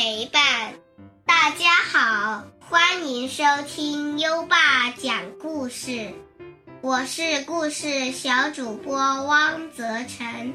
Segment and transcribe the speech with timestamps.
[0.00, 0.72] 陪伴。
[1.26, 6.14] 大家好，欢迎收听优爸讲故事，
[6.80, 10.54] 我是故事小主播汪泽成，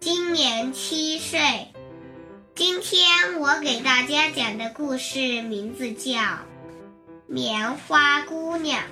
[0.00, 1.40] 今年七岁。
[2.54, 6.10] 今天我给大家讲的故事名字叫
[7.26, 8.82] 《棉花姑娘》。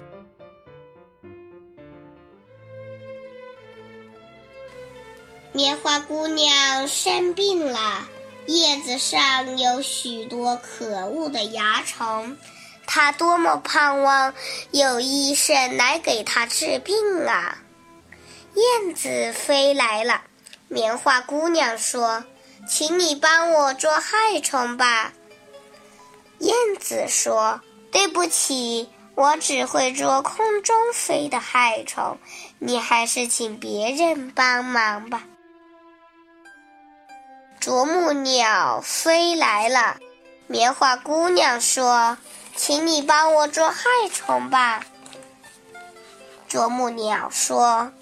[5.52, 8.09] 棉花姑娘生病了，
[8.46, 12.37] 叶子上有许多可恶的蚜虫，
[12.87, 14.34] 它多么盼望
[14.73, 16.95] 有医生来给它治病
[17.27, 17.59] 啊！
[18.55, 20.23] 燕子飞来了，
[20.68, 22.24] 棉花姑娘说
[22.68, 25.12] ：“请你帮我捉害虫吧。”
[26.40, 27.60] 燕子说
[27.93, 32.18] ：“对不起，我只会捉空中飞的害虫，
[32.59, 35.23] 你还是请别人帮忙吧。”
[37.63, 39.99] 啄木鸟飞来了，
[40.49, 42.18] 棉花姑娘说
[42.57, 44.85] ：“请你帮我捉害虫吧。”
[46.51, 47.93] 啄木鸟说：“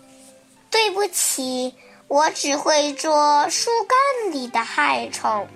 [0.70, 1.74] 对不起，
[2.08, 5.46] 我只会捉树干里的害虫，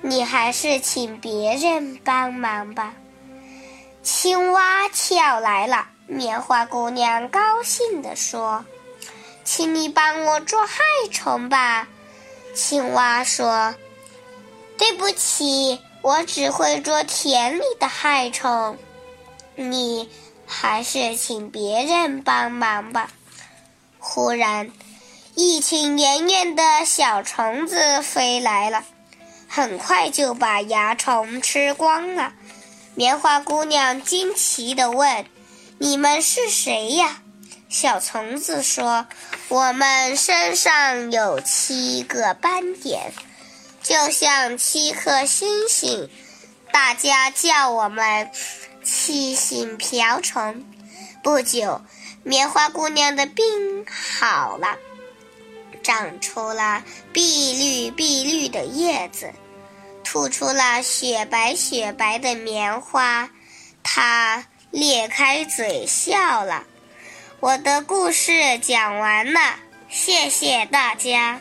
[0.00, 2.94] 你还是请别人帮忙吧。”
[4.02, 8.64] 青蛙跳来了，棉花姑娘高兴地说
[9.44, 10.78] ：“请你帮我捉害
[11.12, 11.86] 虫吧。”
[12.54, 13.74] 青蛙说
[14.76, 18.76] ：“对不起，我只会捉田里的害虫，
[19.54, 20.10] 你
[20.46, 23.10] 还是请别人帮忙吧。”
[23.98, 24.70] 忽然，
[25.34, 28.84] 一群圆圆的小虫子飞来了，
[29.48, 32.32] 很快就把蚜虫吃光了。
[32.94, 35.24] 棉花姑娘惊奇地问
[35.78, 37.22] ：“你们是谁呀？”
[37.68, 39.06] 小虫子说
[39.50, 43.12] ：“我们身上有七个斑点，
[43.82, 46.08] 就像七颗星星，
[46.72, 48.30] 大家叫我们
[48.84, 50.64] 七星瓢虫。”
[51.20, 51.82] 不久，
[52.22, 53.84] 棉花姑娘的病
[54.20, 54.76] 好了，
[55.82, 59.32] 长出了碧绿碧绿的叶子，
[60.04, 63.28] 吐出了雪白雪白的棉花，
[63.82, 66.62] 她咧开嘴笑了。
[67.40, 69.40] 我的故事讲完了，
[69.88, 71.40] 谢谢大家。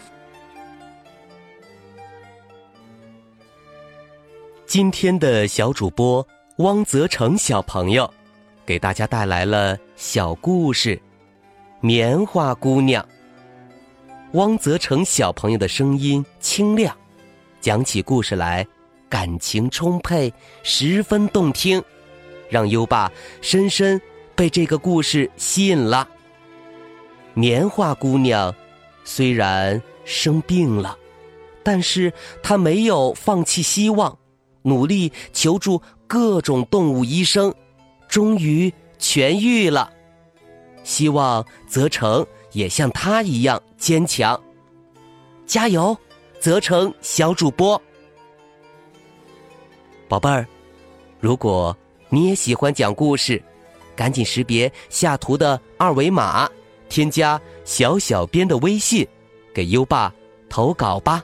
[4.66, 6.26] 今天的小主播
[6.60, 8.10] 汪泽成小朋友，
[8.66, 10.96] 给大家带来了小故事
[11.82, 13.04] 《棉花姑娘》。
[14.38, 16.96] 汪泽成小朋友的声音清亮，
[17.60, 18.66] 讲起故事来
[19.10, 20.34] 感情充沛，
[20.64, 21.84] 十分动听，
[22.48, 23.12] 让优爸
[23.42, 24.02] 深深。
[24.40, 26.08] 被这个故事吸引了。
[27.34, 28.56] 棉花姑娘
[29.04, 30.98] 虽然生病了，
[31.62, 34.18] 但是她没有放弃希望，
[34.62, 37.54] 努力求助各种动物医生，
[38.08, 39.92] 终于痊愈了。
[40.86, 44.42] 希望泽成也像她一样坚强。
[45.46, 45.98] 加油，
[46.40, 47.82] 泽成小主播！
[50.08, 50.48] 宝贝儿，
[51.20, 51.76] 如果
[52.08, 53.44] 你也喜欢讲故事。
[54.00, 56.50] 赶紧识别下图的二维码，
[56.88, 59.06] 添加小小编的微信，
[59.54, 60.16] 给优爸
[60.48, 61.22] 投稿吧。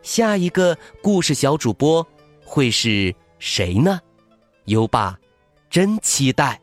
[0.00, 2.06] 下一个故事小主播
[2.44, 3.98] 会是谁呢？
[4.66, 5.18] 优爸
[5.68, 6.60] 真期待。